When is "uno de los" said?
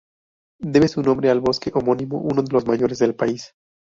2.21-2.65